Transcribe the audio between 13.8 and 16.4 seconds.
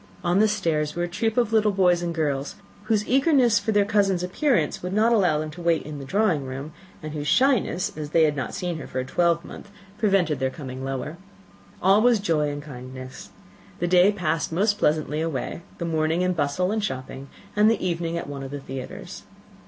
day passed most pleasantly away; the morning in